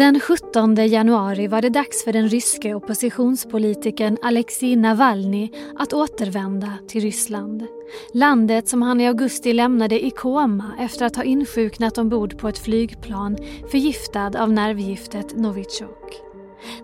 Den 0.00 0.20
17 0.20 0.74
januari 0.74 1.46
var 1.46 1.62
det 1.62 1.68
dags 1.68 2.04
för 2.04 2.12
den 2.12 2.28
ryske 2.28 2.74
oppositionspolitikern 2.74 4.16
Alexei 4.22 4.76
Navalny 4.76 5.50
att 5.76 5.92
återvända 5.92 6.78
till 6.88 7.00
Ryssland. 7.02 7.66
Landet 8.14 8.68
som 8.68 8.82
han 8.82 9.00
i 9.00 9.08
augusti 9.08 9.52
lämnade 9.52 10.04
i 10.04 10.10
koma 10.10 10.72
efter 10.78 11.06
att 11.06 11.16
ha 11.16 11.24
insjuknat 11.24 11.98
ombord 11.98 12.38
på 12.38 12.48
ett 12.48 12.58
flygplan 12.58 13.36
förgiftad 13.70 14.42
av 14.42 14.52
nervgiftet 14.52 15.36
Novichok. 15.36 16.20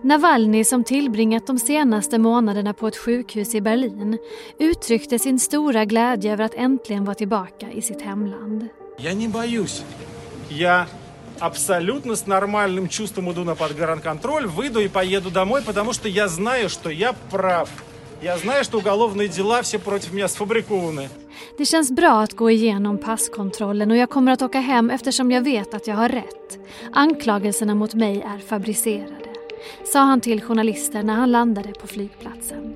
Navalny 0.01 0.63
som 0.63 0.83
tillbringat 0.83 1.47
de 1.47 1.59
senaste 1.59 2.17
månaderna 2.17 2.73
på 2.73 2.87
ett 2.87 2.97
sjukhus 2.97 3.55
i 3.55 3.61
Berlin 3.61 4.17
uttryckte 4.59 5.19
sin 5.19 5.39
stora 5.39 5.85
glädje 5.85 6.33
över 6.33 6.43
att 6.43 6.55
äntligen 6.55 7.05
vara 7.05 7.15
tillbaka 7.15 7.71
i 7.71 7.81
sitt 7.81 8.01
hemland. 8.01 8.67
Jag 10.49 10.85
абсолютно 11.40 12.14
с 12.14 12.26
нормальным 12.26 12.88
чувством 12.88 13.30
иду 13.32 13.44
на 13.44 13.54
подгранконтроль, 13.54 14.46
выйду 14.46 14.80
и 14.80 14.88
поеду 14.88 15.30
домой, 15.30 15.62
потому 15.62 15.92
что 15.92 16.08
я 16.08 16.28
знаю, 16.28 16.68
что 16.68 16.90
я 16.90 17.14
прав. 17.30 17.68
Я 18.22 18.38
знаю, 18.38 18.62
что 18.64 18.78
уголовные 18.78 19.28
дела 19.28 19.62
все 19.62 19.78
против 19.78 20.12
меня 20.12 20.28
сфабрикованы. 20.28 21.08
Det 21.58 21.64
känns 21.64 21.90
bra 21.90 22.22
att 22.22 22.32
gå 22.32 22.50
igenom 22.50 22.98
passkontrollen 22.98 23.90
och 23.90 23.96
jag 23.96 24.10
kommer 24.10 24.32
att 24.32 24.42
åka 24.42 24.60
hem 24.60 24.90
eftersom 24.90 25.30
jag 25.30 25.42
vet 25.42 25.74
att 25.74 25.86
jag 25.86 25.96
har 25.96 26.08
rätt. 26.08 26.58
Anklagelserna 26.92 27.74
mot 27.74 27.94
mig 27.94 28.22
är 28.22 28.38
fabricerade, 28.38 29.28
sa 29.92 30.00
han 30.00 30.20
till 30.20 30.42
journalister 30.42 31.02
när 31.02 31.14
han 31.14 31.30
landade 31.30 31.72
på 31.80 31.86
flygplatsen. 31.86 32.74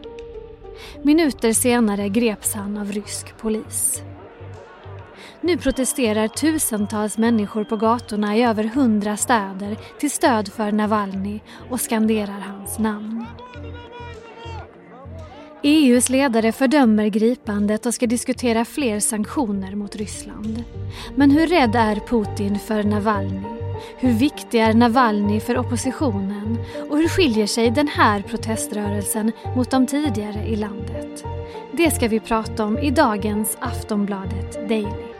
Minuter 1.02 1.52
senare 1.52 2.08
greps 2.08 2.54
han 2.54 2.78
av 2.78 2.92
rysk 2.92 3.38
polis. 3.38 4.02
Nu 5.43 5.57
protesterar 5.57 6.27
tusentals 6.27 7.17
människor 7.17 7.63
på 7.63 7.77
gatorna 7.77 8.37
i 8.37 8.43
över 8.43 8.63
hundra 8.63 9.17
städer 9.17 9.77
till 9.99 10.11
stöd 10.11 10.49
för 10.53 10.71
Navalny 10.71 11.39
och 11.69 11.81
skanderar 11.81 12.39
hans 12.39 12.79
namn. 12.79 13.25
EUs 15.63 16.09
ledare 16.09 16.51
fördömer 16.51 17.07
gripandet 17.07 17.85
och 17.85 17.93
ska 17.93 18.07
diskutera 18.07 18.65
fler 18.65 18.99
sanktioner 18.99 19.75
mot 19.75 19.95
Ryssland. 19.95 20.63
Men 21.15 21.31
hur 21.31 21.47
rädd 21.47 21.75
är 21.75 21.95
Putin 21.95 22.59
för 22.59 22.83
Navalny? 22.83 23.41
Hur 23.97 24.11
viktig 24.11 24.59
är 24.59 24.73
Navalny 24.73 25.39
för 25.39 25.57
oppositionen? 25.57 26.57
Och 26.89 26.97
hur 26.97 27.07
skiljer 27.07 27.47
sig 27.47 27.71
den 27.71 27.87
här 27.87 28.21
proteströrelsen 28.21 29.31
mot 29.55 29.71
de 29.71 29.87
tidigare 29.87 30.47
i 30.47 30.55
landet? 30.55 31.23
Det 31.71 31.91
ska 31.91 32.07
vi 32.07 32.19
prata 32.19 32.65
om 32.65 32.77
i 32.77 32.91
dagens 32.91 33.57
Aftonbladet 33.59 34.69
Daily. 34.69 35.10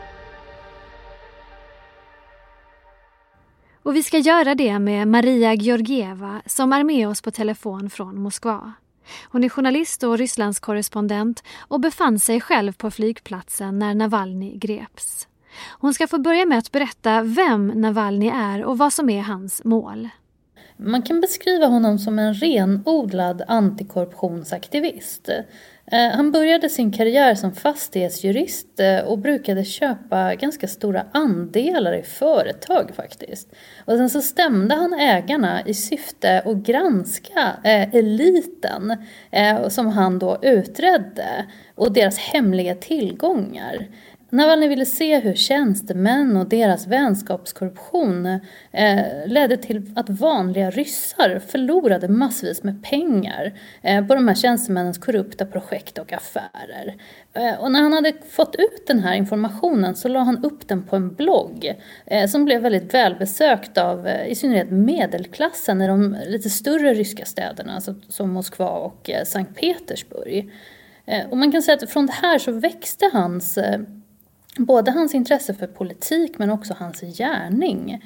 Och 3.82 3.96
vi 3.96 4.02
ska 4.02 4.18
göra 4.18 4.54
det 4.54 4.78
med 4.78 5.08
Maria 5.08 5.54
Georgieva 5.54 6.42
som 6.46 6.72
är 6.72 6.84
med 6.84 7.08
oss 7.08 7.22
på 7.22 7.30
telefon 7.30 7.90
från 7.90 8.20
Moskva. 8.20 8.72
Hon 9.28 9.44
är 9.44 9.48
journalist 9.48 10.02
och 10.02 10.18
Rysslandskorrespondent 10.18 11.42
och 11.58 11.80
befann 11.80 12.18
sig 12.18 12.40
själv 12.40 12.72
på 12.72 12.90
flygplatsen 12.90 13.78
när 13.78 13.94
Navalny 13.94 14.56
greps. 14.56 15.28
Hon 15.78 15.94
ska 15.94 16.06
få 16.06 16.18
börja 16.18 16.46
med 16.46 16.58
att 16.58 16.72
berätta 16.72 17.22
vem 17.22 17.68
Navalny 17.68 18.28
är 18.28 18.64
och 18.64 18.78
vad 18.78 18.92
som 18.92 19.10
är 19.10 19.22
hans 19.22 19.64
mål. 19.64 20.08
Man 20.76 21.02
kan 21.02 21.20
beskriva 21.20 21.66
honom 21.66 21.98
som 21.98 22.18
en 22.18 22.34
renodlad 22.34 23.42
antikorruptionsaktivist. 23.48 25.28
Eh, 25.92 26.10
han 26.10 26.32
började 26.32 26.68
sin 26.68 26.92
karriär 26.92 27.34
som 27.34 27.52
fastighetsjurist 27.54 28.80
eh, 28.80 28.98
och 28.98 29.18
brukade 29.18 29.64
köpa 29.64 30.34
ganska 30.34 30.68
stora 30.68 31.06
andelar 31.12 31.92
i 31.92 32.02
företag 32.02 32.90
faktiskt. 32.96 33.48
Och 33.84 33.96
sen 33.96 34.10
så 34.10 34.22
stämde 34.22 34.74
han 34.74 34.94
ägarna 34.94 35.66
i 35.66 35.74
syfte 35.74 36.42
att 36.44 36.56
granska 36.56 37.56
eh, 37.64 37.94
eliten 37.94 38.96
som 39.68 39.86
han 39.86 40.18
då 40.18 40.38
utredde 40.42 41.46
och 41.74 41.92
deras 41.92 42.18
hemliga 42.18 42.74
tillgångar. 42.74 43.86
Navalny 44.34 44.68
ville 44.68 44.86
se 44.86 45.18
hur 45.18 45.34
tjänstemän 45.34 46.36
och 46.36 46.48
deras 46.48 46.86
vänskapskorruption 46.86 48.26
eh, 48.72 49.02
ledde 49.26 49.56
till 49.56 49.92
att 49.96 50.10
vanliga 50.10 50.70
ryssar 50.70 51.38
förlorade 51.46 52.08
massvis 52.08 52.62
med 52.62 52.84
pengar 52.84 53.52
eh, 53.82 54.06
på 54.06 54.14
de 54.14 54.28
här 54.28 54.34
tjänstemännens 54.34 54.98
korrupta 54.98 55.46
projekt 55.46 55.98
och 55.98 56.12
affärer. 56.12 56.94
Eh, 57.32 57.60
och 57.60 57.72
när 57.72 57.82
han 57.82 57.92
hade 57.92 58.12
fått 58.30 58.54
ut 58.54 58.86
den 58.86 58.98
här 58.98 59.14
informationen 59.14 59.94
så 59.94 60.08
la 60.08 60.20
han 60.20 60.44
upp 60.44 60.68
den 60.68 60.82
på 60.82 60.96
en 60.96 61.14
blogg 61.14 61.74
eh, 62.06 62.28
som 62.28 62.44
blev 62.44 62.62
väldigt 62.62 62.94
välbesökt 62.94 63.78
av 63.78 64.06
eh, 64.06 64.26
i 64.26 64.34
synnerhet 64.34 64.70
medelklassen 64.70 65.82
i 65.82 65.86
de 65.86 66.16
lite 66.26 66.50
större 66.50 66.94
ryska 66.94 67.24
städerna 67.24 67.74
alltså, 67.74 67.94
som 68.08 68.30
Moskva 68.30 68.70
och 68.70 69.10
eh, 69.10 69.24
Sankt 69.24 69.60
Petersburg. 69.60 70.50
Eh, 71.06 71.30
och 71.30 71.36
man 71.36 71.52
kan 71.52 71.62
säga 71.62 71.78
att 71.82 71.90
från 71.90 72.06
det 72.06 72.12
här 72.12 72.38
så 72.38 72.52
växte 72.52 73.10
hans 73.12 73.58
eh, 73.58 73.80
både 74.56 74.90
hans 74.90 75.14
intresse 75.14 75.54
för 75.54 75.66
politik 75.66 76.38
men 76.38 76.50
också 76.50 76.74
hans 76.78 77.00
gärning. 77.00 78.02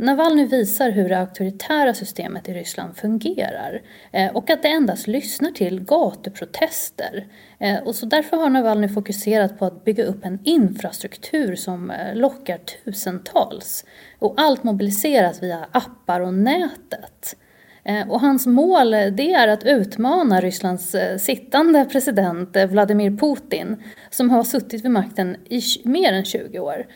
Navalny 0.00 0.46
visar 0.46 0.90
hur 0.90 1.08
det 1.08 1.18
auktoritära 1.18 1.94
systemet 1.94 2.48
i 2.48 2.54
Ryssland 2.54 2.96
fungerar 2.96 3.82
eh, 4.12 4.36
och 4.36 4.50
att 4.50 4.62
det 4.62 4.68
endast 4.68 5.06
lyssnar 5.06 5.50
till 5.50 5.84
gatuprotester. 5.84 7.26
Eh, 7.58 7.78
och 7.78 7.94
så 7.94 8.06
därför 8.06 8.36
har 8.36 8.50
Navalny 8.50 8.88
fokuserat 8.88 9.58
på 9.58 9.64
att 9.64 9.84
bygga 9.84 10.04
upp 10.04 10.24
en 10.24 10.38
infrastruktur 10.44 11.56
som 11.56 11.90
eh, 11.90 12.14
lockar 12.14 12.58
tusentals. 12.58 13.84
Och 14.18 14.34
allt 14.36 14.64
mobiliseras 14.64 15.42
via 15.42 15.66
appar 15.72 16.20
och 16.20 16.34
nätet. 16.34 17.36
Eh, 17.88 18.10
och 18.10 18.20
hans 18.20 18.46
mål 18.46 18.90
det 18.90 19.32
är 19.32 19.48
att 19.48 19.64
utmana 19.64 20.40
Rysslands 20.40 20.94
eh, 20.94 21.18
sittande 21.18 21.84
president 21.84 22.56
eh, 22.56 22.66
Vladimir 22.66 23.10
Putin 23.10 23.82
som 24.10 24.30
har 24.30 24.44
suttit 24.44 24.84
vid 24.84 24.90
makten 24.90 25.36
i 25.50 25.60
mer 25.84 26.12
än 26.12 26.24
20 26.24 26.58
år. 26.58 26.86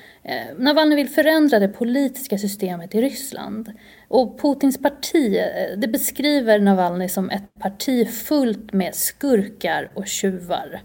Navalny 0.58 0.96
vill 0.96 1.08
förändra 1.08 1.58
det 1.58 1.68
politiska 1.68 2.38
systemet 2.38 2.94
i 2.94 3.00
Ryssland. 3.00 3.72
Och 4.08 4.40
Putins 4.40 4.78
parti 4.78 5.40
det 5.76 5.88
beskriver 5.88 6.58
Navalny 6.58 7.08
som 7.08 7.30
ett 7.30 7.54
parti 7.60 8.08
fullt 8.08 8.72
med 8.72 8.94
skurkar 8.94 9.90
och 9.94 10.06
tjuvar. 10.06 10.80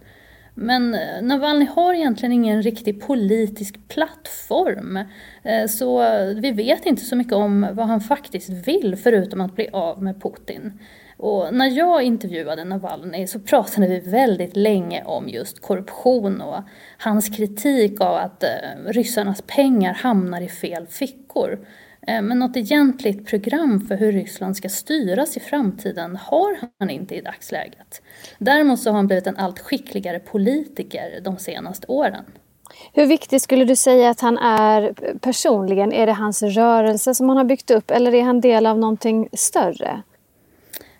Men 0.59 0.93
eh, 0.93 1.21
Navalny 1.21 1.65
har 1.65 1.93
egentligen 1.93 2.33
ingen 2.33 2.61
riktig 2.61 3.01
politisk 3.01 3.87
plattform. 3.87 4.97
Eh, 5.43 5.67
så 5.69 5.99
vi 6.35 6.51
vet 6.51 6.85
inte 6.85 7.01
så 7.01 7.15
mycket 7.15 7.33
om 7.33 7.67
vad 7.71 7.87
han 7.87 8.01
faktiskt 8.01 8.49
vill 8.49 8.95
förutom 8.95 9.41
att 9.41 9.55
bli 9.55 9.69
av 9.73 10.03
med 10.03 10.21
Putin. 10.21 10.79
Och 11.17 11.53
när 11.53 11.67
jag 11.67 12.03
intervjuade 12.03 12.63
Navalny 12.63 13.27
så 13.27 13.39
pratade 13.39 13.87
vi 13.87 13.99
väldigt 13.99 14.55
länge 14.55 15.03
om 15.03 15.29
just 15.29 15.61
korruption 15.61 16.41
och 16.41 16.63
hans 16.97 17.29
kritik 17.29 18.01
av 18.01 18.15
att 18.15 18.43
eh, 18.43 18.49
ryssarnas 18.85 19.41
pengar 19.41 19.93
hamnar 19.93 20.41
i 20.41 20.49
fel 20.49 20.87
fickor. 20.87 21.59
Eh, 22.07 22.21
men 22.21 22.39
något 22.39 22.57
egentligt 22.57 23.27
program 23.27 23.79
för 23.87 23.95
hur 23.95 24.11
Ryssland 24.11 24.57
ska 24.57 24.69
styras 24.69 25.37
i 25.37 25.39
framtiden 25.39 26.15
har 26.15 26.59
han 26.79 26.89
inte 26.89 27.15
i 27.15 27.21
dagsläget. 27.21 28.01
Däremot 28.39 28.79
så 28.79 28.89
har 28.89 28.95
han 28.95 29.07
blivit 29.07 29.27
en 29.27 29.37
allt 29.37 29.59
skickligare 29.59 30.19
politiker 30.19 31.21
de 31.23 31.37
senaste 31.37 31.87
åren. 31.87 32.23
Hur 32.93 33.05
viktig 33.05 33.41
skulle 33.41 33.65
du 33.65 33.75
säga 33.75 34.09
att 34.09 34.21
han 34.21 34.37
är 34.37 34.93
personligen? 35.19 35.93
Är 35.93 36.05
det 36.05 36.13
hans 36.13 36.43
rörelse 36.43 37.15
som 37.15 37.29
han 37.29 37.37
har 37.37 37.45
byggt 37.45 37.71
upp 37.71 37.91
eller 37.91 38.13
är 38.13 38.23
han 38.23 38.41
del 38.41 38.65
av 38.65 38.79
någonting 38.79 39.29
större? 39.33 40.01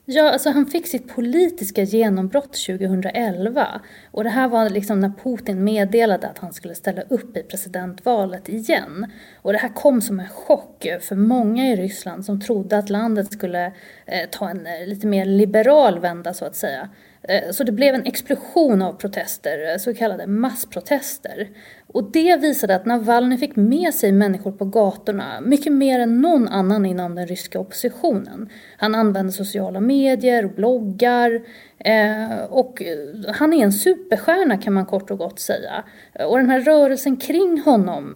Ja, 0.09 0.31
alltså 0.31 0.50
han 0.50 0.66
fick 0.66 0.88
sitt 0.88 1.16
politiska 1.16 1.84
genombrott 1.84 2.53
2011. 2.68 3.81
Och 4.12 4.23
det 4.23 4.29
här 4.29 4.47
var 4.47 4.69
liksom 4.69 5.00
när 5.00 5.12
Putin 5.23 5.63
meddelade 5.63 6.28
att 6.28 6.38
han 6.38 6.53
skulle 6.53 6.75
ställa 6.75 7.01
upp 7.01 7.38
i 7.38 7.44
presidentvalet 7.44 8.50
igen. 8.50 9.12
Och 9.42 9.54
det 9.54 9.59
här 9.59 9.74
kom 9.74 10.01
som 10.01 10.19
en 10.19 10.30
chock 10.30 10.88
för 11.01 11.15
många 11.15 11.68
i 11.68 11.75
Ryssland 11.75 12.25
som 12.25 12.42
trodde 12.42 12.77
att 12.77 12.89
landet 12.89 13.33
skulle 13.33 13.65
eh, 14.06 14.30
ta 14.31 14.50
en 14.50 14.68
eh, 14.68 14.88
lite 14.88 15.07
mer 15.07 15.25
liberal 15.25 16.00
vända 16.00 16.33
så 16.33 16.45
att 16.45 16.56
säga. 16.56 16.89
Eh, 17.27 17.51
så 17.51 17.63
det 17.63 17.71
blev 17.71 17.95
en 17.95 18.06
explosion 18.06 18.81
av 18.81 18.94
protester, 18.94 19.71
eh, 19.74 19.77
så 19.77 19.94
kallade 19.94 20.27
massprotester. 20.27 21.50
Och 21.88 22.12
det 22.12 22.41
visade 22.41 22.75
att 22.75 22.85
Navalny 22.85 23.38
fick 23.38 23.56
med 23.56 23.94
sig 23.94 24.12
människor 24.12 24.51
på 24.51 24.65
gatorna 24.65 25.41
mycket 25.41 25.74
mer 25.74 26.00
än 26.00 26.21
någon 26.21 26.47
annan 26.47 26.85
inom 26.85 27.15
den 27.15 27.27
ryska 27.27 27.59
oppositionen. 27.59 28.50
Han 28.77 28.95
använde 28.95 29.31
sociala 29.31 29.79
medier 29.79 30.47
bloggar 30.47 31.41
eh, 31.79 32.44
och 32.50 32.81
han 33.27 33.53
är 33.53 33.63
en 33.63 33.74
superstjärna 33.74 34.57
kan 34.57 34.74
man 34.74 34.85
kort 34.85 35.12
och 35.12 35.18
gott 35.18 35.39
säga. 35.39 35.83
Och 36.19 36.38
den 36.38 36.50
här 36.50 36.62
rörelsen 36.62 37.18
kring 37.18 37.62
honom 37.62 38.15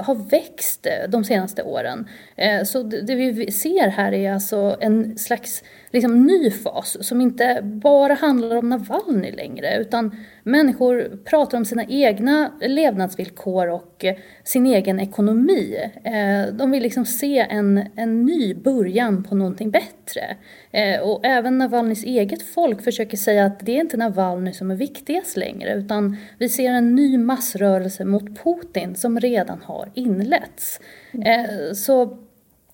har 0.00 0.30
växt 0.30 0.86
de 1.08 1.24
senaste 1.24 1.62
åren. 1.62 2.08
Så 2.66 2.82
det 2.82 3.14
vi 3.14 3.52
ser 3.52 3.88
här 3.88 4.12
är 4.12 4.32
alltså 4.32 4.76
en 4.80 5.18
slags 5.18 5.62
liksom, 5.90 6.26
ny 6.26 6.50
fas 6.50 6.96
som 7.00 7.20
inte 7.20 7.60
bara 7.62 8.14
handlar 8.14 8.56
om 8.56 8.68
Navalny 8.68 9.32
längre 9.32 9.78
utan 9.80 10.16
människor 10.42 11.18
pratar 11.24 11.58
om 11.58 11.64
sina 11.64 11.84
egna 11.84 12.52
levnadsvillkor 12.60 13.68
och 13.68 14.04
sin 14.44 14.66
egen 14.66 15.00
ekonomi. 15.00 15.90
De 16.52 16.70
vill 16.70 16.82
liksom 16.82 17.04
se 17.04 17.38
en, 17.38 17.88
en 17.96 18.24
ny 18.24 18.54
början 18.54 19.24
på 19.24 19.34
någonting 19.34 19.70
bättre. 19.70 20.36
Och 21.02 21.26
även 21.26 21.58
Navalnys 21.58 22.04
eget 22.04 22.42
folk 22.42 22.82
försöker 22.82 23.16
säga 23.16 23.44
att 23.44 23.60
det 23.60 23.76
är 23.76 23.80
inte 23.80 23.96
Navalny 23.96 24.52
som 24.52 24.70
är 24.70 24.76
viktigast 24.76 25.36
längre 25.36 25.74
utan 25.74 26.16
vi 26.38 26.48
ser 26.48 26.70
en 26.70 26.94
ny 26.94 27.18
massrörelse 27.18 28.04
mot 28.04 28.44
Putin 28.44 28.94
som 28.94 29.20
redan 29.20 29.58
har 29.62 29.90
inletts. 29.94 30.80
Så 31.74 32.18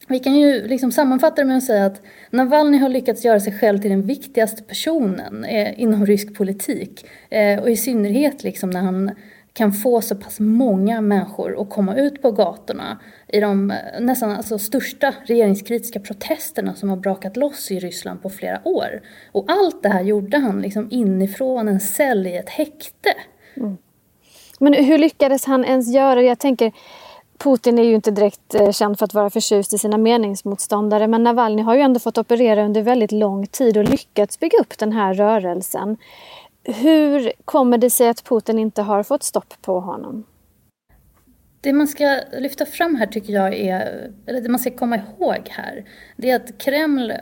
vi 0.08 0.18
kan 0.18 0.34
ju 0.34 0.68
liksom 0.68 0.92
sammanfatta 0.92 1.42
det 1.42 1.44
med 1.44 1.56
att 1.56 1.64
säga 1.64 1.86
att 1.86 2.02
Navalny 2.30 2.78
har 2.78 2.88
lyckats 2.88 3.24
göra 3.24 3.40
sig 3.40 3.58
själv 3.58 3.78
till 3.78 3.90
den 3.90 4.02
viktigaste 4.02 4.62
personen 4.62 5.44
eh, 5.44 5.80
inom 5.80 6.06
rysk 6.06 6.34
politik. 6.34 7.06
Eh, 7.30 7.62
och 7.62 7.70
i 7.70 7.76
synnerhet 7.76 8.42
liksom 8.42 8.70
när 8.70 8.80
han 8.80 9.10
kan 9.52 9.72
få 9.72 10.00
så 10.00 10.14
pass 10.14 10.40
många 10.40 11.00
människor 11.00 11.60
att 11.60 11.70
komma 11.70 11.96
ut 11.96 12.22
på 12.22 12.32
gatorna 12.32 12.98
i 13.28 13.40
de 13.40 13.70
eh, 13.70 13.76
nästan 14.00 14.30
alltså, 14.30 14.58
största 14.58 15.14
regeringskritiska 15.24 16.00
protesterna 16.00 16.74
som 16.74 16.88
har 16.88 16.96
brakat 16.96 17.36
loss 17.36 17.70
i 17.70 17.78
Ryssland 17.78 18.22
på 18.22 18.30
flera 18.30 18.68
år. 18.68 19.02
Och 19.32 19.44
allt 19.48 19.82
det 19.82 19.88
här 19.88 20.02
gjorde 20.02 20.38
han 20.38 20.60
liksom 20.60 20.88
inifrån 20.90 21.68
en 21.68 21.80
cell 21.80 22.26
i 22.26 22.36
ett 22.36 22.48
häkte. 22.48 23.14
Mm. 23.56 23.76
Men 24.58 24.74
hur 24.74 24.98
lyckades 24.98 25.44
han 25.44 25.64
ens 25.64 25.94
göra 25.94 26.14
det? 26.14 26.26
Jag 26.26 26.38
tänker 26.38 26.72
Putin 27.44 27.78
är 27.78 27.82
ju 27.82 27.94
inte 27.94 28.10
direkt 28.10 28.54
eh, 28.54 28.70
känd 28.72 28.98
för 28.98 29.04
att 29.04 29.14
vara 29.14 29.30
förtjust 29.30 29.74
i 29.74 29.78
sina 29.78 29.98
meningsmotståndare 29.98 31.08
men 31.08 31.22
Navalny 31.22 31.62
har 31.62 31.74
ju 31.74 31.80
ändå 31.80 32.00
fått 32.00 32.18
operera 32.18 32.64
under 32.64 32.82
väldigt 32.82 33.12
lång 33.12 33.46
tid 33.46 33.76
och 33.76 33.88
lyckats 33.88 34.40
bygga 34.40 34.58
upp 34.58 34.78
den 34.78 34.92
här 34.92 35.14
rörelsen. 35.14 35.96
Hur 36.64 37.32
kommer 37.44 37.78
det 37.78 37.90
sig 37.90 38.08
att 38.08 38.24
Putin 38.24 38.58
inte 38.58 38.82
har 38.82 39.02
fått 39.02 39.22
stopp 39.22 39.54
på 39.62 39.80
honom? 39.80 40.24
Det 41.60 41.72
man 41.72 41.88
ska 41.88 42.20
lyfta 42.38 42.66
fram 42.66 42.96
här 42.96 43.06
tycker 43.06 43.32
jag 43.32 43.54
är, 43.54 44.10
eller 44.26 44.40
det 44.40 44.48
man 44.48 44.60
ska 44.60 44.70
komma 44.70 44.96
ihåg 44.96 45.48
här, 45.50 45.84
det 46.16 46.30
är 46.30 46.36
att 46.36 46.58
Kreml 46.58 47.12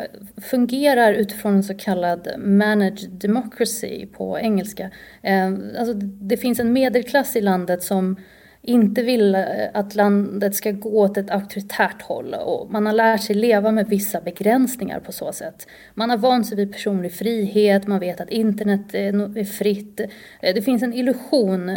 fungerar 0.50 1.12
utifrån 1.12 1.54
en 1.54 1.64
så 1.64 1.74
kallad 1.74 2.28
managed 2.38 3.10
democracy 3.10 4.06
på 4.06 4.38
engelska. 4.38 4.90
Eh, 5.22 5.46
alltså 5.78 5.94
det 6.02 6.36
finns 6.36 6.60
en 6.60 6.72
medelklass 6.72 7.36
i 7.36 7.40
landet 7.40 7.82
som 7.82 8.16
inte 8.62 9.02
vill 9.02 9.34
eh, 9.34 9.44
att 9.74 9.94
landet 9.94 10.54
ska 10.54 10.70
gå 10.70 11.00
åt 11.00 11.16
ett 11.16 11.30
auktoritärt 11.30 12.02
håll 12.02 12.34
och 12.34 12.70
man 12.70 12.86
har 12.86 12.92
lärt 12.92 13.22
sig 13.22 13.36
leva 13.36 13.70
med 13.70 13.88
vissa 13.88 14.20
begränsningar 14.20 15.00
på 15.00 15.12
så 15.12 15.32
sätt. 15.32 15.66
Man 15.94 16.10
har 16.10 16.16
vant 16.16 16.46
sig 16.46 16.56
vid 16.56 16.72
personlig 16.72 17.12
frihet, 17.12 17.86
man 17.86 18.00
vet 18.00 18.20
att 18.20 18.30
internet 18.30 18.94
eh, 18.94 19.06
är 19.06 19.44
fritt. 19.44 20.00
Eh, 20.40 20.54
det 20.54 20.62
finns 20.62 20.82
en 20.82 20.94
illusion 20.94 21.76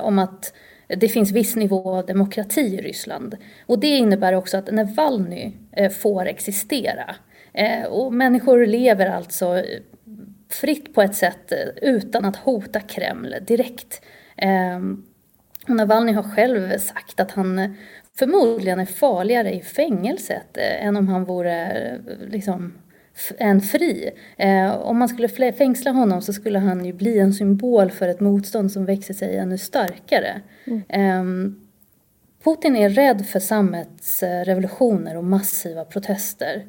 om 0.00 0.18
att 0.18 0.54
det 0.86 1.08
finns 1.08 1.32
viss 1.32 1.56
nivå 1.56 1.90
av 1.90 2.06
demokrati 2.06 2.60
i 2.60 2.80
Ryssland. 2.80 3.36
Och 3.66 3.78
det 3.78 3.86
innebär 3.96 4.32
också 4.32 4.56
att 4.56 4.72
Navalny 4.72 5.52
får 6.02 6.26
existera. 6.26 7.14
Och 7.88 8.12
människor 8.12 8.66
lever 8.66 9.06
alltså 9.06 9.62
fritt 10.50 10.94
på 10.94 11.02
ett 11.02 11.14
sätt 11.14 11.52
utan 11.82 12.24
att 12.24 12.36
hota 12.36 12.80
Kreml 12.80 13.34
direkt. 13.46 14.02
Ehm, 14.36 15.04
Navalny 15.66 16.12
har 16.12 16.22
själv 16.22 16.78
sagt 16.78 17.20
att 17.20 17.30
han 17.30 17.76
förmodligen 18.18 18.80
är 18.80 18.86
farligare 18.86 19.54
i 19.54 19.60
fängelset 19.60 20.56
eh, 20.56 20.86
än 20.86 20.96
om 20.96 21.08
han 21.08 21.24
vore 21.24 21.64
eh, 21.64 22.28
liksom 22.28 22.74
en 23.38 23.60
fri. 23.60 24.10
Eh, 24.36 24.74
om 24.74 24.98
man 24.98 25.08
skulle 25.08 25.52
fängsla 25.52 25.90
honom 25.90 26.22
så 26.22 26.32
skulle 26.32 26.58
han 26.58 26.84
ju 26.84 26.92
bli 26.92 27.18
en 27.18 27.32
symbol 27.32 27.90
för 27.90 28.08
ett 28.08 28.20
motstånd 28.20 28.72
som 28.72 28.84
växer 28.84 29.14
sig 29.14 29.36
ännu 29.36 29.58
starkare. 29.58 30.40
Mm. 30.64 30.82
Eh, 30.88 31.54
Putin 32.44 32.76
är 32.76 32.88
rädd 32.88 33.26
för 33.26 33.40
sammetsrevolutioner 33.40 35.16
och 35.16 35.24
massiva 35.24 35.84
protester. 35.84 36.64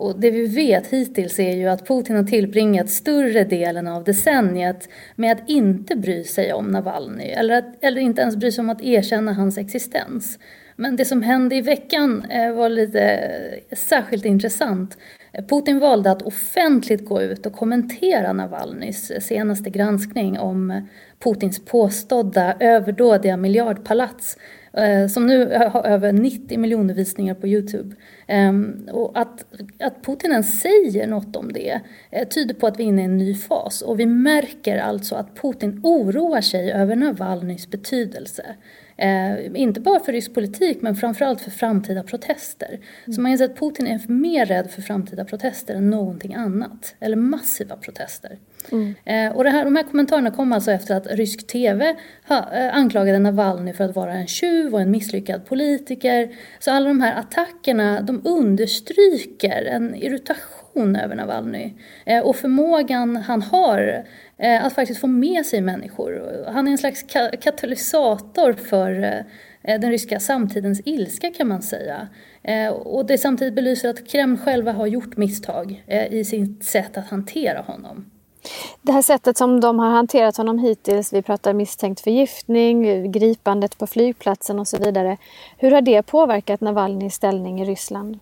Och 0.00 0.20
det 0.20 0.30
vi 0.30 0.46
vet 0.46 0.86
hittills 0.86 1.38
är 1.38 1.56
ju 1.56 1.68
att 1.68 1.88
Putin 1.88 2.16
har 2.16 2.24
tillbringat 2.24 2.90
större 2.90 3.44
delen 3.44 3.86
av 3.86 4.04
decenniet 4.04 4.88
med 5.16 5.32
att 5.32 5.48
inte 5.48 5.96
bry 5.96 6.24
sig 6.24 6.52
om 6.52 6.66
Navalny 6.66 7.24
eller, 7.24 7.58
att, 7.58 7.84
eller 7.84 8.00
inte 8.00 8.22
ens 8.22 8.36
bry 8.36 8.52
sig 8.52 8.62
om 8.62 8.70
att 8.70 8.82
erkänna 8.82 9.32
hans 9.32 9.58
existens. 9.58 10.38
Men 10.76 10.96
det 10.96 11.04
som 11.04 11.22
hände 11.22 11.56
i 11.56 11.60
veckan 11.60 12.24
eh, 12.30 12.52
var 12.52 12.68
lite 12.68 13.00
eh, 13.00 13.76
särskilt 13.76 14.24
intressant. 14.24 14.96
Putin 15.48 15.78
valde 15.78 16.10
att 16.10 16.22
offentligt 16.22 17.04
gå 17.04 17.22
ut 17.22 17.46
och 17.46 17.52
kommentera 17.52 18.32
Navalnys 18.32 19.26
senaste 19.26 19.70
granskning 19.70 20.38
om 20.38 20.88
Putins 21.24 21.64
påstådda 21.64 22.56
överdådiga 22.60 23.36
miljardpalats 23.36 24.36
Eh, 24.72 25.06
som 25.06 25.26
nu 25.26 25.56
har 25.72 25.86
över 25.86 26.12
90 26.12 26.58
miljoner 26.58 26.94
visningar 26.94 27.34
på 27.34 27.48
Youtube. 27.48 27.96
Ehm, 28.26 28.88
och 28.92 29.18
att, 29.18 29.44
att 29.78 30.04
Putin 30.04 30.30
ens 30.30 30.60
säger 30.60 31.06
något 31.06 31.36
om 31.36 31.52
det 31.52 31.80
eh, 32.10 32.28
tyder 32.28 32.54
på 32.54 32.66
att 32.66 32.78
vi 32.78 32.84
är 32.84 32.88
inne 32.88 33.02
i 33.02 33.04
en 33.04 33.16
ny 33.16 33.34
fas 33.34 33.82
och 33.82 34.00
vi 34.00 34.06
märker 34.06 34.78
alltså 34.78 35.14
att 35.14 35.34
Putin 35.42 35.80
oroar 35.82 36.40
sig 36.40 36.72
över 36.72 36.96
Navalnys 36.96 37.70
betydelse. 37.70 38.44
Eh, 39.00 39.60
inte 39.60 39.80
bara 39.80 40.00
för 40.00 40.12
rysk 40.12 40.34
politik 40.34 40.78
men 40.82 40.96
framförallt 40.96 41.40
för 41.40 41.50
framtida 41.50 42.02
protester. 42.02 42.68
Mm. 42.68 43.14
Så 43.14 43.20
man 43.20 43.32
inser 43.32 43.44
att 43.44 43.58
Putin 43.58 43.86
är 43.86 44.00
mer 44.08 44.46
rädd 44.46 44.70
för 44.70 44.82
framtida 44.82 45.24
protester 45.24 45.74
än 45.74 45.90
någonting 45.90 46.34
annat. 46.34 46.94
Eller 47.00 47.16
massiva 47.16 47.76
protester. 47.76 48.38
Mm. 48.72 48.94
Eh, 49.04 49.36
och 49.36 49.44
här, 49.44 49.64
de 49.64 49.76
här 49.76 49.82
kommentarerna 49.82 50.30
kom 50.30 50.52
alltså 50.52 50.70
efter 50.70 50.94
att 50.94 51.06
rysk 51.06 51.46
TV 51.46 51.96
ha, 52.28 52.52
eh, 52.52 52.76
anklagade 52.76 53.18
Navalny 53.18 53.72
för 53.72 53.84
att 53.84 53.96
vara 53.96 54.12
en 54.12 54.26
tjuv 54.26 54.74
och 54.74 54.80
en 54.80 54.90
misslyckad 54.90 55.46
politiker. 55.46 56.34
Så 56.58 56.70
alla 56.70 56.88
de 56.88 57.00
här 57.00 57.20
attackerna 57.20 58.00
de 58.00 58.20
understryker 58.24 59.64
en 59.64 59.94
irritation 59.94 60.59
över 60.76 61.14
Navalny. 61.14 61.72
Eh, 62.06 62.22
och 62.22 62.36
förmågan 62.36 63.16
han 63.16 63.42
har 63.42 64.04
eh, 64.38 64.64
att 64.64 64.74
faktiskt 64.74 65.00
få 65.00 65.06
med 65.06 65.46
sig 65.46 65.60
människor. 65.60 66.44
Han 66.52 66.66
är 66.66 66.72
en 66.72 66.78
slags 66.78 67.02
katalysator 67.40 68.52
för 68.52 69.02
eh, 69.62 69.80
den 69.80 69.90
ryska 69.90 70.20
samtidens 70.20 70.80
ilska 70.84 71.30
kan 71.30 71.48
man 71.48 71.62
säga. 71.62 72.08
Och 72.84 73.06
det 73.06 73.18
samtidigt 73.18 73.54
belyser 73.54 73.88
att 73.88 74.08
Kreml 74.08 74.38
själva 74.38 74.72
har 74.72 74.86
gjort 74.86 75.16
misstag 75.16 75.84
i 76.10 76.24
sitt 76.24 76.64
sätt 76.64 76.96
att 76.96 77.10
hantera 77.10 77.60
honom. 77.60 78.10
Det 78.82 78.92
här 78.92 79.02
sättet 79.02 79.36
som 79.36 79.60
de 79.60 79.78
har 79.78 79.90
hanterat 79.90 80.36
honom 80.36 80.58
hittills, 80.58 81.12
vi 81.12 81.22
pratar 81.22 81.52
misstänkt 81.52 82.00
förgiftning, 82.00 83.12
gripandet 83.12 83.78
på 83.78 83.86
flygplatsen 83.86 84.58
och 84.58 84.68
så 84.68 84.78
vidare. 84.78 85.16
Hur 85.58 85.70
har 85.70 85.80
det 85.80 86.02
påverkat 86.02 86.60
Navalnys 86.60 87.14
ställning 87.14 87.60
i 87.60 87.64
Ryssland? 87.64 88.18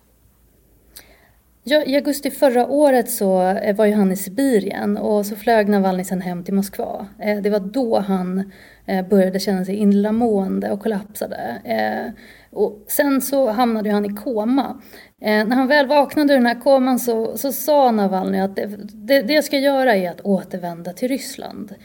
Ja, 1.63 1.83
I 1.83 1.95
augusti 1.95 2.31
förra 2.31 2.67
året 2.67 3.11
så 3.11 3.41
eh, 3.41 3.75
var 3.75 3.85
ju 3.85 3.93
han 3.93 4.11
i 4.11 4.15
Sibirien 4.15 4.97
och 4.97 5.25
så 5.25 5.35
flög 5.35 5.69
Navalny 5.69 6.03
sen 6.03 6.21
hem 6.21 6.43
till 6.43 6.53
Moskva. 6.53 7.07
Eh, 7.19 7.37
det 7.37 7.49
var 7.49 7.59
då 7.59 7.99
han 7.99 8.51
Eh, 8.89 9.07
började 9.07 9.39
känna 9.39 9.65
sig 9.65 9.75
illamående 9.75 10.71
och 10.71 10.79
kollapsade. 10.79 11.61
Eh, 11.63 12.23
och 12.51 12.85
sen 12.87 13.21
så 13.21 13.49
hamnade 13.49 13.91
han 13.91 14.05
i 14.05 14.15
koma. 14.15 14.81
Eh, 15.21 15.47
när 15.47 15.55
han 15.55 15.67
väl 15.67 15.87
vaknade 15.87 16.33
ur 16.33 16.37
den 16.37 16.45
här 16.45 16.61
koman 16.61 16.99
så, 16.99 17.37
så 17.37 17.51
sa 17.51 17.91
Navalny 17.91 18.39
att 18.39 18.55
det, 18.55 18.69
det, 18.93 19.21
det 19.21 19.33
jag 19.33 19.43
ska 19.43 19.57
göra 19.57 19.95
är 19.95 20.09
att 20.09 20.21
återvända 20.21 20.93
till 20.93 21.07
Ryssland. 21.07 21.75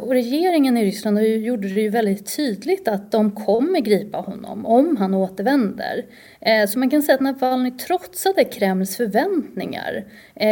Och 0.00 0.12
regeringen 0.12 0.76
i 0.76 0.84
Ryssland 0.84 1.22
gjorde 1.22 1.68
det 1.68 1.80
ju 1.80 1.88
väldigt 1.88 2.36
tydligt 2.36 2.88
att 2.88 3.12
de 3.12 3.30
kommer 3.30 3.80
gripa 3.80 4.18
honom 4.18 4.66
om 4.66 4.96
han 4.96 5.14
återvänder. 5.14 6.04
Så 6.68 6.78
man 6.78 6.90
kan 6.90 7.02
säga 7.02 7.14
att 7.14 7.20
Navalny 7.20 7.70
trotsade 7.70 8.44
Kremls 8.44 8.96
förväntningar 8.96 10.04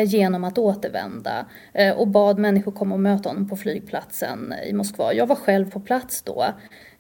genom 0.07 0.45
att 0.45 0.59
återvända 0.59 1.47
och 1.97 2.09
bad 2.09 2.39
människor 2.39 2.73
komma 2.73 2.95
och 2.95 3.01
möta 3.01 3.29
honom 3.29 3.49
på 3.49 3.57
flygplatsen 3.57 4.55
i 4.67 4.73
Moskva. 4.73 5.15
Jag 5.15 5.27
var 5.27 5.37
själv 5.37 5.64
på 5.65 5.81
plats 5.81 6.23
då. 6.23 6.45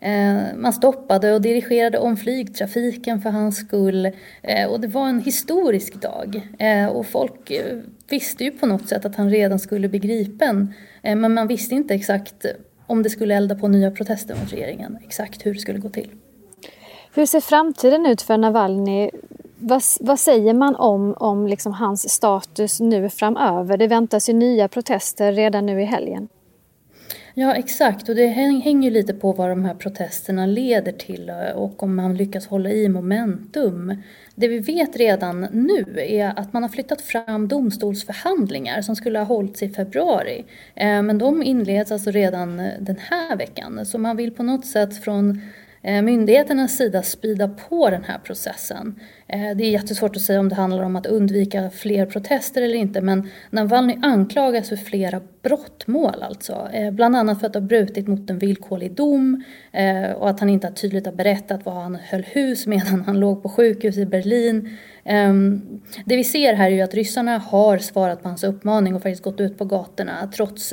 Eh, 0.00 0.56
man 0.56 0.72
stoppade 0.72 1.34
och 1.34 1.40
dirigerade 1.40 1.98
om 1.98 2.16
flygtrafiken 2.16 3.20
för 3.20 3.30
hans 3.30 3.56
skull 3.56 4.10
eh, 4.42 4.66
och 4.70 4.80
det 4.80 4.88
var 4.88 5.08
en 5.08 5.20
historisk 5.20 5.94
dag. 5.94 6.48
Eh, 6.58 6.86
och 6.86 7.06
folk 7.06 7.52
visste 8.08 8.44
ju 8.44 8.50
på 8.50 8.66
något 8.66 8.88
sätt 8.88 9.04
att 9.04 9.16
han 9.16 9.30
redan 9.30 9.58
skulle 9.58 9.88
bli 9.88 9.98
gripen 9.98 10.74
men 11.02 11.34
man 11.34 11.46
visste 11.46 11.74
inte 11.74 11.94
exakt 11.94 12.46
om 12.86 13.02
det 13.02 13.10
skulle 13.10 13.34
elda 13.34 13.54
på 13.54 13.68
nya 13.68 13.90
protester 13.90 14.34
mot 14.34 14.52
regeringen, 14.52 14.98
exakt 15.04 15.46
hur 15.46 15.54
det 15.54 15.60
skulle 15.60 15.78
gå 15.78 15.88
till. 15.88 16.10
Hur 17.14 17.26
ser 17.26 17.40
framtiden 17.40 18.06
ut 18.06 18.22
för 18.22 18.38
Navalny? 18.38 19.10
Vad, 19.58 19.82
vad 20.00 20.20
säger 20.20 20.54
man 20.54 20.76
om, 20.76 21.14
om 21.14 21.46
liksom 21.46 21.72
hans 21.72 22.10
status 22.10 22.80
nu 22.80 23.08
framöver? 23.08 23.76
Det 23.76 23.86
väntas 23.86 24.28
ju 24.28 24.32
nya 24.32 24.68
protester 24.68 25.32
redan 25.32 25.66
nu 25.66 25.82
i 25.82 25.84
helgen. 25.84 26.28
Ja 27.36 27.54
exakt 27.54 28.08
och 28.08 28.14
det 28.14 28.26
hänger 28.26 28.90
lite 28.90 29.14
på 29.14 29.32
vad 29.32 29.48
de 29.48 29.64
här 29.64 29.74
protesterna 29.74 30.46
leder 30.46 30.92
till 30.92 31.28
eh, 31.28 31.50
och 31.56 31.82
om 31.82 31.96
man 31.96 32.16
lyckas 32.16 32.46
hålla 32.46 32.70
i 32.70 32.88
momentum. 32.88 34.02
Det 34.34 34.48
vi 34.48 34.58
vet 34.58 34.96
redan 34.96 35.40
nu 35.40 35.84
är 35.96 36.38
att 36.38 36.52
man 36.52 36.62
har 36.62 36.70
flyttat 36.70 37.00
fram 37.00 37.48
domstolsförhandlingar 37.48 38.82
som 38.82 38.96
skulle 38.96 39.18
ha 39.18 39.26
hållits 39.26 39.62
i 39.62 39.68
februari. 39.68 40.44
Eh, 40.74 41.02
men 41.02 41.18
de 41.18 41.42
inleds 41.42 41.92
alltså 41.92 42.10
redan 42.10 42.60
eh, 42.60 42.72
den 42.80 42.96
här 42.98 43.36
veckan. 43.36 43.86
Så 43.86 43.98
man 43.98 44.16
vill 44.16 44.30
på 44.30 44.42
något 44.42 44.66
sätt 44.66 45.04
från 45.04 45.40
Eh, 45.86 46.02
myndigheternas 46.02 46.76
sida 46.76 47.02
spida 47.02 47.48
på 47.48 47.90
den 47.90 48.04
här 48.04 48.18
processen. 48.18 49.00
Eh, 49.28 49.56
det 49.56 49.64
är 49.64 49.70
jättesvårt 49.70 50.16
att 50.16 50.22
säga 50.22 50.40
om 50.40 50.48
det 50.48 50.54
handlar 50.54 50.82
om 50.82 50.96
att 50.96 51.06
undvika 51.06 51.70
fler 51.70 52.06
protester 52.06 52.62
eller 52.62 52.74
inte 52.74 53.00
men 53.00 53.30
Navalny 53.50 53.96
anklagas 54.02 54.68
för 54.68 54.76
flera 54.76 55.20
brottmål 55.42 56.22
alltså. 56.22 56.68
Eh, 56.72 56.90
bland 56.90 57.16
annat 57.16 57.40
för 57.40 57.46
att 57.46 57.54
ha 57.54 57.60
brutit 57.60 58.08
mot 58.08 58.30
en 58.30 58.38
villkorlig 58.38 58.92
dom 58.92 59.44
och 60.16 60.30
att 60.30 60.40
han 60.40 60.50
inte 60.50 60.70
tydligt 60.70 61.06
har 61.06 61.12
berättat 61.12 61.64
vad 61.64 61.74
han 61.74 61.94
höll 61.94 62.22
hus 62.22 62.66
medan 62.66 63.04
han 63.06 63.20
låg 63.20 63.42
på 63.42 63.48
sjukhus 63.48 63.96
i 63.96 64.06
Berlin. 64.06 64.78
Ehm, 65.04 65.62
det 66.04 66.16
vi 66.16 66.24
ser 66.24 66.54
här 66.54 66.66
är 66.66 66.74
ju 66.74 66.80
att 66.80 66.94
ryssarna 66.94 67.38
har 67.38 67.78
svarat 67.78 68.22
på 68.22 68.28
hans 68.28 68.44
uppmaning 68.44 68.94
och 68.94 69.02
faktiskt 69.02 69.22
gått 69.22 69.40
ut 69.40 69.58
på 69.58 69.64
gatorna 69.64 70.30
trots 70.34 70.72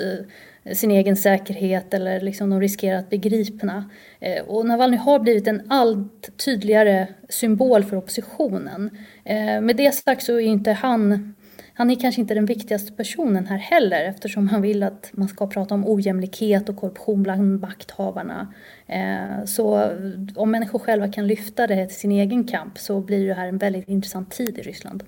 sin 0.74 0.92
egen 0.92 1.16
säkerhet 1.16 1.94
eller 1.94 2.22
liksom 2.22 2.50
de 2.50 2.62
riskerar 2.62 3.00
att 3.00 3.10
bli 3.10 3.18
gripna. 3.18 3.90
Eh, 4.20 4.44
och 4.44 4.66
Navalny 4.66 4.98
har 4.98 5.20
blivit 5.20 5.48
en 5.48 5.62
allt 5.70 6.38
tydligare 6.46 7.08
symbol 7.30 7.84
för 7.84 7.98
oppositionen. 7.98 8.90
Eh, 9.24 9.62
med 9.62 9.76
det 9.76 9.92
sagt 9.92 10.24
så 10.24 10.34
är 10.34 10.40
inte 10.40 10.72
han 10.72 11.34
han 11.74 11.90
är 11.90 11.96
kanske 11.96 12.22
inte 12.22 12.34
den 12.34 12.46
viktigaste 12.46 12.94
personen 12.94 13.48
här 13.48 13.58
heller 13.58 14.04
eftersom 14.04 14.48
han 14.48 14.62
vill 14.62 14.84
att 14.84 15.10
man 15.14 15.28
ska 15.28 15.48
prata 15.48 15.76
om 15.76 15.88
ojämlikhet 15.88 16.70
och 16.70 16.76
korruption 16.76 17.24
bland 17.24 17.62
makthavarna. 17.62 18.54
Eh, 18.88 19.46
så 19.46 19.92
om 20.36 20.52
människor 20.52 20.80
själva 20.80 21.08
kan 21.08 21.28
lyfta 21.28 21.68
det 21.68 21.88
till 21.88 21.98
sin 21.98 22.12
egen 22.12 22.44
kamp 22.44 22.78
så 22.78 23.02
blir 23.02 23.28
det 23.28 23.34
här 23.34 23.48
en 23.48 23.58
väldigt 23.58 23.88
intressant 23.90 24.32
tid 24.32 24.58
i 24.58 24.62
Ryssland. 24.62 25.04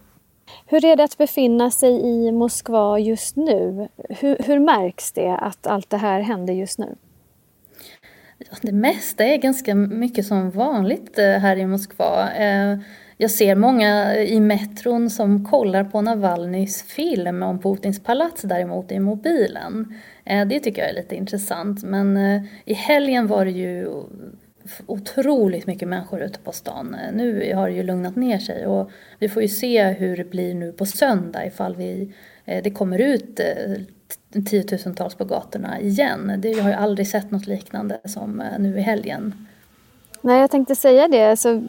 Hur 0.65 0.85
är 0.85 0.95
det 0.95 1.03
att 1.03 1.17
befinna 1.17 1.71
sig 1.71 2.01
i 2.01 2.31
Moskva 2.31 2.99
just 2.99 3.35
nu? 3.35 3.87
Hur, 4.09 4.37
hur 4.39 4.59
märks 4.59 5.11
det 5.11 5.37
att 5.37 5.67
allt 5.67 5.89
det 5.89 5.97
här 5.97 6.19
händer 6.19 6.53
just 6.53 6.79
nu? 6.79 6.95
Det 8.61 8.71
mesta 8.71 9.23
är 9.23 9.37
ganska 9.37 9.75
mycket 9.75 10.25
som 10.25 10.49
vanligt 10.51 11.19
eh, 11.19 11.25
här 11.25 11.57
i 11.57 11.65
Moskva. 11.65 12.31
Eh, 12.31 12.77
jag 13.17 13.31
ser 13.31 13.55
många 13.55 14.15
i 14.15 14.39
metron 14.39 15.09
som 15.09 15.45
kollar 15.45 15.83
på 15.83 16.01
Navalnys 16.01 16.83
film 16.83 17.43
om 17.43 17.59
Putins 17.59 18.03
palats 18.03 18.41
däremot 18.41 18.91
i 18.91 18.99
mobilen. 18.99 19.99
Eh, 20.25 20.47
det 20.47 20.59
tycker 20.59 20.81
jag 20.81 20.91
är 20.91 20.95
lite 20.95 21.15
intressant. 21.15 21.83
Men 21.83 22.17
i 22.65 22.73
helgen 22.73 23.27
var 23.27 23.45
det 23.45 23.51
ju 23.51 23.87
otroligt 24.85 25.67
mycket 25.67 25.87
människor 25.87 26.21
ute 26.21 26.39
på 26.39 26.51
stan. 26.51 26.95
Nu 27.13 27.53
har 27.55 27.69
det 27.69 27.75
ju 27.75 27.83
lugnat 27.83 28.15
ner 28.15 28.39
sig 28.39 28.67
och 28.67 28.91
vi 29.19 29.29
får 29.29 29.41
ju 29.41 29.47
se 29.47 29.83
hur 29.83 30.17
det 30.17 30.29
blir 30.29 30.53
nu 30.53 30.71
på 30.71 30.85
söndag 30.85 31.45
ifall 31.45 31.75
vi, 31.75 32.13
eh, 32.45 32.63
det 32.63 32.71
kommer 32.71 32.99
ut 32.99 33.39
eh, 33.39 34.43
tiotusentals 34.45 35.15
på 35.15 35.25
gatorna 35.25 35.79
igen. 35.81 36.33
Det, 36.37 36.49
jag 36.49 36.63
har 36.63 36.69
ju 36.69 36.75
aldrig 36.75 37.07
sett 37.07 37.31
något 37.31 37.47
liknande 37.47 37.99
som 38.05 38.41
eh, 38.41 38.59
nu 38.59 38.77
i 38.77 38.81
helgen. 38.81 39.47
Nej, 40.21 40.41
jag 40.41 40.51
tänkte 40.51 40.75
säga 40.75 41.07
det. 41.07 41.29
Alltså, 41.29 41.61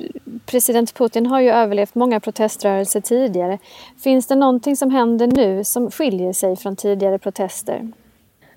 president 0.47 0.95
Putin 0.95 1.27
har 1.27 1.41
ju 1.41 1.51
överlevt 1.51 1.95
många 1.95 2.21
proteströrelser 2.21 3.01
tidigare. 3.01 3.59
Finns 4.03 4.27
det 4.27 4.35
någonting 4.35 4.77
som 4.77 4.91
händer 4.91 5.27
nu 5.27 5.65
som 5.65 5.91
skiljer 5.91 6.33
sig 6.33 6.57
från 6.57 6.77
tidigare 6.77 7.19
protester? 7.19 7.89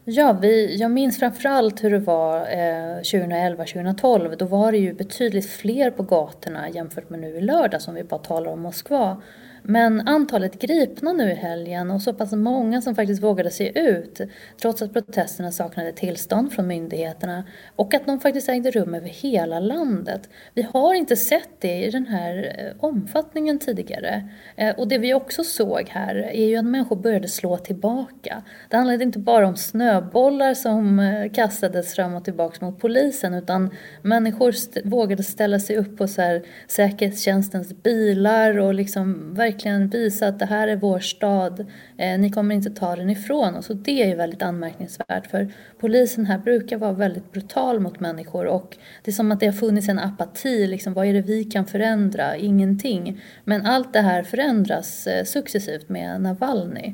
Ja, 0.10 0.34
vi, 0.42 0.78
jag 0.78 0.92
minns 0.92 1.20
framförallt 1.20 1.84
hur 1.84 1.92
det 1.92 2.00
var 2.00 2.40
eh, 2.40 3.00
2011-2012. 3.02 4.36
Då 4.36 4.46
var 4.46 4.72
det 4.72 4.78
ju 4.78 4.94
betydligt 4.94 5.50
fler 5.50 5.92
på 5.92 6.04
gatorna 6.04 6.70
jämfört 6.70 7.10
med 7.10 7.20
nu 7.20 7.38
i 7.38 7.42
lördag 7.42 7.82
som 7.82 7.96
vi 7.96 8.04
bara 8.04 8.20
talar 8.20 8.52
om 8.52 8.62
Moskva. 8.62 9.22
Men 9.70 10.08
antalet 10.08 10.60
gripna 10.60 11.14
nu 11.14 11.32
i 11.32 11.36
helgen 11.36 11.92
och 11.92 12.02
så 12.02 12.14
pass 12.14 12.32
många 12.32 12.82
som 12.82 12.96
faktiskt 12.96 13.24
vågade 13.24 13.50
se 13.50 13.80
ut 13.80 14.22
trots 14.62 14.82
att 14.82 14.94
protesterna 14.94 15.52
saknade 15.52 15.92
tillstånd 15.92 16.52
från 16.54 16.68
myndigheterna 16.68 17.44
och 17.76 17.94
att 17.94 18.06
de 18.06 18.20
faktiskt 18.20 18.50
ägde 18.50 18.72
rum 18.72 18.94
över 18.94 19.08
hela 19.08 19.60
landet. 19.60 20.30
Vi 20.54 20.62
har 20.62 20.94
inte 20.94 21.16
sett 21.16 21.50
det 21.60 21.86
i 21.86 21.92
den 21.92 22.06
här 22.06 22.56
eh, 22.58 22.84
omfattningen 22.84 23.60
tidigare. 23.60 24.30
Eh, 24.56 24.76
och 24.76 24.88
det 24.88 24.98
vi 24.98 25.14
också 25.14 25.44
såg 25.44 25.90
här 25.90 26.16
är 26.16 26.46
ju 26.46 26.58
att 26.58 26.66
människor 26.66 26.96
började 26.96 27.28
slå 27.28 27.58
tillbaka. 27.58 28.44
Det 28.70 28.78
handlade 28.78 29.04
inte 29.04 29.20
bara 29.20 29.48
om 29.48 29.56
snöbollar 29.56 30.54
som 30.54 31.00
eh, 31.00 31.32
kastades 31.32 31.96
fram 31.96 32.16
och 32.16 32.24
tillbaka 32.24 32.66
mot 32.66 32.80
polisen 32.80 33.34
utan 33.34 33.72
människor 34.02 34.50
st 34.50 34.82
vågade 34.84 35.24
ställa 35.24 35.60
sig 35.60 35.78
upp 35.78 35.98
på 35.98 36.08
så 36.08 36.22
här 36.22 36.44
säkerhetstjänstens 36.68 37.84
bilar 37.84 38.58
och 38.58 38.74
liksom 38.74 39.34
verkligen 39.34 39.57
verkligen 39.58 39.90
visa 39.90 40.28
att 40.28 40.40
det 40.40 40.46
här 40.46 40.68
är 40.68 40.76
vår 40.76 41.00
stad, 41.00 41.66
eh, 41.98 42.20
ni 42.20 42.30
kommer 42.30 42.56
inte 42.56 42.70
ta 42.70 42.96
den 42.96 43.10
ifrån 43.10 43.56
oss. 43.56 43.70
Och 43.70 43.76
det 43.76 44.04
är 44.04 44.08
ju 44.08 44.16
väldigt 44.16 44.42
anmärkningsvärt 44.42 45.28
för 45.32 45.54
polisen 45.80 46.26
här 46.26 46.38
brukar 46.38 46.78
vara 46.78 46.94
väldigt 46.94 47.32
brutal 47.32 47.80
mot 47.80 48.00
människor 48.00 48.46
och 48.46 48.78
det 49.04 49.12
är 49.12 49.14
som 49.14 49.32
att 49.32 49.40
det 49.40 49.46
har 49.46 49.54
funnits 49.54 49.90
en 49.90 50.00
apati, 50.00 50.68
liksom, 50.68 50.94
vad 50.94 51.08
är 51.08 51.14
det 51.14 51.22
vi 51.22 51.44
kan 51.44 51.66
förändra? 51.66 52.38
Ingenting. 52.38 53.22
Men 53.44 53.66
allt 53.66 53.94
det 53.94 54.02
här 54.02 54.24
förändras 54.24 55.08
eh, 55.08 55.24
successivt 55.24 55.90
med 55.90 56.22
Navalny. 56.22 56.94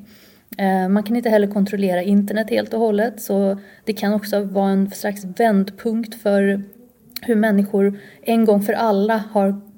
Eh, 0.58 0.90
man 0.90 1.04
kan 1.04 1.16
inte 1.16 1.30
heller 1.30 1.48
kontrollera 1.48 2.04
internet 2.04 2.50
helt 2.50 2.74
och 2.74 2.80
hållet 2.80 3.22
så 3.22 3.60
det 3.86 3.94
kan 3.94 4.14
också 4.14 4.44
vara 4.44 4.70
en 4.70 4.92
slags 4.92 5.26
vändpunkt 5.26 6.22
för 6.22 6.64
hur 7.22 7.36
människor 7.36 8.00
en 8.22 8.46
gång 8.46 8.62
för 8.62 8.74
alla 8.74 9.24
har 9.32 9.73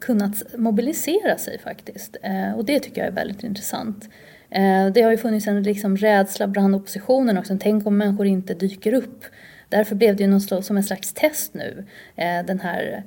kunnat 0.00 0.58
mobilisera 0.58 1.38
sig 1.38 1.58
faktiskt. 1.58 2.16
Eh, 2.22 2.52
och 2.52 2.64
det 2.64 2.80
tycker 2.80 3.00
jag 3.00 3.08
är 3.08 3.14
väldigt 3.14 3.44
intressant. 3.44 4.08
Eh, 4.50 4.86
det 4.86 5.02
har 5.02 5.10
ju 5.10 5.16
funnits 5.16 5.46
en 5.46 5.62
liksom 5.62 5.96
rädsla 5.96 6.46
bland 6.46 6.74
oppositionen 6.74 7.38
också. 7.38 7.56
Tänk 7.60 7.86
om 7.86 7.98
människor 7.98 8.26
inte 8.26 8.54
dyker 8.54 8.94
upp. 8.94 9.24
Därför 9.68 9.94
blev 9.94 10.16
det 10.16 10.22
ju 10.22 10.30
något 10.30 10.64
som 10.64 10.76
en 10.76 10.84
slags 10.84 11.12
test 11.12 11.54
nu 11.54 11.84
eh, 12.16 12.46
den 12.46 12.60
här 12.60 13.02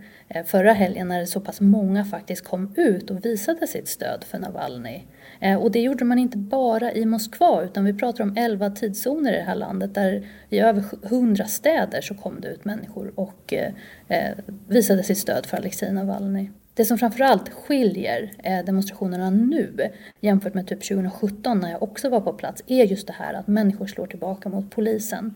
förra 0.45 0.73
helgen 0.73 1.07
när 1.07 1.25
så 1.25 1.39
pass 1.39 1.61
många 1.61 2.05
faktiskt 2.05 2.43
kom 2.43 2.73
ut 2.75 3.11
och 3.11 3.25
visade 3.25 3.67
sitt 3.67 3.87
stöd 3.87 4.23
för 4.23 4.39
Navalny. 4.39 5.03
Eh, 5.39 5.57
och 5.57 5.71
det 5.71 5.81
gjorde 5.81 6.05
man 6.05 6.19
inte 6.19 6.37
bara 6.37 6.93
i 6.93 7.05
Moskva 7.05 7.63
utan 7.63 7.85
vi 7.85 7.93
pratar 7.93 8.23
om 8.23 8.33
11 8.37 8.69
tidszoner 8.69 9.33
i 9.33 9.35
det 9.35 9.43
här 9.43 9.55
landet 9.55 9.93
där 9.95 10.27
i 10.49 10.59
över 10.59 10.83
100 11.03 11.45
städer 11.45 12.01
så 12.01 12.15
kom 12.15 12.41
det 12.41 12.47
ut 12.47 12.65
människor 12.65 13.11
och 13.15 13.53
eh, 13.53 13.71
eh, 14.07 14.37
visade 14.67 15.03
sitt 15.03 15.17
stöd 15.17 15.45
för 15.45 15.57
Alexej 15.57 15.93
Navalny. 15.93 16.49
Det 16.73 16.85
som 16.85 16.97
framförallt 16.97 17.49
skiljer 17.49 18.31
demonstrationerna 18.65 19.29
nu 19.29 19.89
jämfört 20.19 20.53
med 20.53 20.67
typ 20.67 20.87
2017 20.87 21.59
när 21.59 21.71
jag 21.71 21.83
också 21.83 22.09
var 22.09 22.21
på 22.21 22.33
plats 22.33 22.63
är 22.67 22.85
just 22.85 23.07
det 23.07 23.13
här 23.13 23.33
att 23.33 23.47
människor 23.47 23.87
slår 23.87 24.07
tillbaka 24.07 24.49
mot 24.49 24.71
polisen 24.71 25.33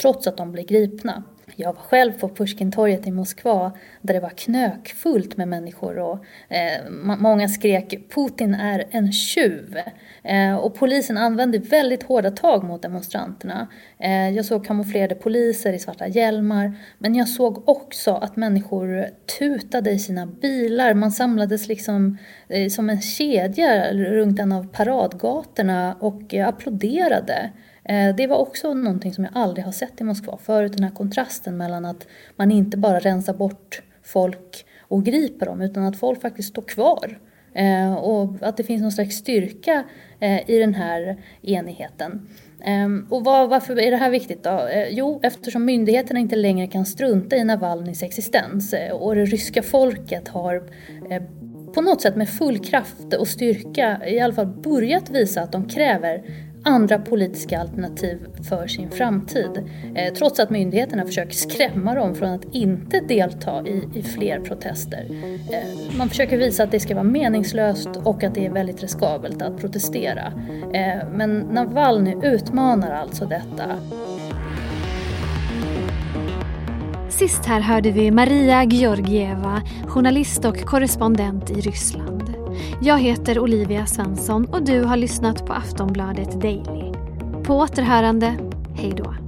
trots 0.00 0.26
att 0.26 0.36
de 0.36 0.52
blir 0.52 0.64
gripna. 0.64 1.22
Jag 1.54 1.72
var 1.72 1.82
själv 1.82 2.12
på 2.12 2.28
Pushkintorget 2.28 3.06
i 3.06 3.10
Moskva 3.10 3.72
där 4.00 4.14
det 4.14 4.20
var 4.20 4.30
knökfullt 4.30 5.36
med 5.36 5.48
människor 5.48 5.98
och 5.98 6.24
eh, 6.48 6.90
många 7.18 7.48
skrek 7.48 7.94
Putin 8.14 8.54
är 8.54 8.84
en 8.90 9.12
tjuv. 9.12 9.78
Eh, 10.22 10.56
och 10.56 10.74
polisen 10.74 11.16
använde 11.16 11.58
väldigt 11.58 12.02
hårda 12.02 12.30
tag 12.30 12.64
mot 12.64 12.82
demonstranterna. 12.82 13.68
Eh, 13.98 14.30
jag 14.30 14.44
såg 14.44 14.66
kamouflerade 14.66 15.14
poliser 15.14 15.72
i 15.72 15.78
svarta 15.78 16.08
hjälmar 16.08 16.72
men 16.98 17.14
jag 17.14 17.28
såg 17.28 17.68
också 17.68 18.14
att 18.14 18.36
människor 18.36 19.06
tutade 19.38 19.90
i 19.90 19.98
sina 19.98 20.26
bilar. 20.26 20.94
Man 20.94 21.12
samlades 21.12 21.68
liksom 21.68 22.18
eh, 22.48 22.68
som 22.68 22.90
en 22.90 23.00
kedja 23.00 23.92
runt 23.92 24.40
en 24.40 24.52
av 24.52 24.68
paradgatorna 24.72 25.96
och 26.00 26.34
eh, 26.34 26.48
applåderade. 26.48 27.50
Eh, 27.88 28.16
det 28.16 28.26
var 28.26 28.36
också 28.36 28.74
någonting 28.74 29.14
som 29.14 29.24
jag 29.24 29.32
aldrig 29.36 29.64
har 29.64 29.72
sett 29.72 30.00
i 30.00 30.04
Moskva 30.04 30.38
förut, 30.38 30.72
den 30.72 30.84
här 30.84 30.90
kontrasten 30.90 31.56
mellan 31.56 31.84
att 31.84 32.06
man 32.36 32.50
inte 32.50 32.76
bara 32.76 32.98
rensar 32.98 33.34
bort 33.34 33.82
folk 34.02 34.66
och 34.80 35.04
griper 35.04 35.46
dem 35.46 35.60
utan 35.60 35.84
att 35.84 35.96
folk 35.96 36.20
faktiskt 36.20 36.48
står 36.48 36.62
kvar. 36.62 37.18
Eh, 37.54 37.94
och 37.94 38.34
att 38.40 38.56
det 38.56 38.64
finns 38.64 38.82
någon 38.82 38.92
slags 38.92 39.16
styrka 39.16 39.84
eh, 40.20 40.50
i 40.50 40.58
den 40.58 40.74
här 40.74 41.16
enigheten. 41.42 42.28
Ehm, 42.64 43.06
och 43.10 43.24
var, 43.24 43.48
varför 43.48 43.78
är 43.78 43.90
det 43.90 43.96
här 43.96 44.10
viktigt 44.10 44.44
då? 44.44 44.68
Jo, 44.90 45.20
eftersom 45.22 45.64
myndigheterna 45.64 46.20
inte 46.20 46.36
längre 46.36 46.66
kan 46.66 46.86
strunta 46.86 47.36
i 47.36 47.44
Navalnys 47.44 48.02
existens 48.02 48.74
och 48.92 49.14
det 49.14 49.24
ryska 49.24 49.62
folket 49.62 50.28
har 50.28 50.62
på 51.74 51.82
något 51.82 52.00
sätt 52.00 52.16
med 52.16 52.28
full 52.28 52.58
kraft 52.58 53.14
och 53.18 53.28
styrka 53.28 54.00
i 54.06 54.20
alla 54.20 54.34
fall 54.34 54.46
börjat 54.46 55.10
visa 55.10 55.42
att 55.42 55.52
de 55.52 55.68
kräver 55.68 56.22
andra 56.66 56.98
politiska 56.98 57.60
alternativ 57.60 58.26
för 58.48 58.66
sin 58.66 58.90
framtid. 58.90 59.70
Eh, 59.94 60.14
trots 60.14 60.40
att 60.40 60.50
myndigheterna 60.50 61.04
försöker 61.04 61.34
skrämma 61.34 61.94
dem 61.94 62.14
från 62.14 62.28
att 62.28 62.44
inte 62.52 63.00
delta 63.00 63.66
i, 63.66 63.88
i 63.94 64.02
fler 64.02 64.40
protester. 64.40 65.06
Eh, 65.52 65.96
man 65.98 66.08
försöker 66.08 66.38
visa 66.38 66.64
att 66.64 66.70
det 66.70 66.80
ska 66.80 66.94
vara 66.94 67.04
meningslöst 67.04 67.88
och 68.04 68.24
att 68.24 68.34
det 68.34 68.46
är 68.46 68.50
väldigt 68.50 68.82
riskabelt 68.82 69.42
att 69.42 69.58
protestera. 69.58 70.32
Eh, 70.72 71.08
men 71.12 71.38
Navalny 71.38 72.16
utmanar 72.22 72.90
alltså 72.90 73.26
detta. 73.26 73.76
Sist 77.08 77.46
här 77.46 77.60
hörde 77.60 77.90
vi 77.90 78.10
Maria 78.10 78.64
Georgieva, 78.64 79.62
journalist 79.86 80.44
och 80.44 80.60
korrespondent 80.60 81.50
i 81.50 81.54
Ryssland. 81.54 82.15
Jag 82.82 82.98
heter 82.98 83.38
Olivia 83.38 83.86
Svensson 83.86 84.44
och 84.44 84.62
du 84.62 84.82
har 84.82 84.96
lyssnat 84.96 85.46
på 85.46 85.52
Aftonbladet 85.52 86.40
Daily. 86.40 86.92
På 87.44 87.54
återhörande, 87.54 88.36
hej 88.74 88.94
då. 88.96 89.25